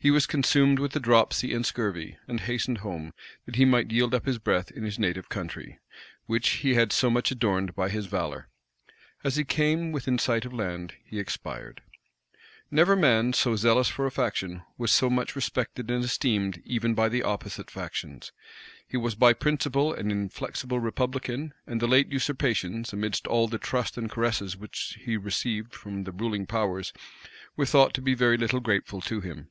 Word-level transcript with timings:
He 0.00 0.10
was 0.10 0.26
consumed 0.26 0.80
with 0.80 0.94
a 0.96 1.00
dropsy 1.00 1.54
and 1.54 1.64
scurvy, 1.64 2.18
and 2.28 2.40
hastened 2.40 2.76
home, 2.84 3.14
that 3.46 3.56
he 3.56 3.64
might 3.64 3.90
yield 3.90 4.12
up 4.14 4.26
his 4.26 4.38
breath 4.38 4.70
in 4.70 4.82
his 4.82 4.98
native 4.98 5.30
country, 5.30 5.78
which 6.26 6.46
he 6.60 6.74
had 6.74 6.92
so 6.92 7.08
much 7.08 7.30
adorned 7.30 7.74
by 7.74 7.88
his 7.88 8.04
valor. 8.04 8.50
As 9.22 9.36
he 9.36 9.44
came 9.44 9.92
within 9.92 10.18
sight 10.18 10.44
of 10.44 10.52
land, 10.52 10.92
he 11.06 11.18
expired.[*] 11.18 11.80
* 11.80 11.80
20th 11.80 11.80
of 11.80 11.80
April, 11.80 12.76
1657. 12.76 12.76
Never 12.76 12.96
man, 12.96 13.32
so 13.32 13.56
zealous 13.56 13.88
for 13.88 14.04
a 14.04 14.10
faction, 14.10 14.62
was 14.76 14.92
so 14.92 15.08
much 15.08 15.34
respected 15.34 15.90
and 15.90 16.04
esteemed 16.04 16.60
even 16.66 16.92
by 16.92 17.08
the 17.08 17.22
opposite 17.22 17.70
factions. 17.70 18.30
He 18.86 18.98
was 18.98 19.14
by 19.14 19.32
principle 19.32 19.94
an 19.94 20.10
inflexible 20.10 20.80
republican; 20.80 21.54
and 21.66 21.80
the 21.80 21.88
late 21.88 22.12
usurpations, 22.12 22.92
amidst 22.92 23.26
all 23.26 23.48
the 23.48 23.56
trust 23.56 23.96
and 23.96 24.10
caresses 24.10 24.54
which 24.54 24.98
he 25.02 25.16
received 25.16 25.72
from 25.74 26.04
the 26.04 26.12
ruling 26.12 26.44
powers, 26.44 26.92
were 27.56 27.64
thought 27.64 27.94
to 27.94 28.02
be 28.02 28.12
very 28.12 28.36
little 28.36 28.60
grateful 28.60 29.00
to 29.00 29.22
him. 29.22 29.48